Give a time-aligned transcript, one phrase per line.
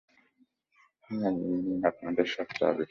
[1.09, 2.79] High, এই নিন আপনাদের সব চাবি।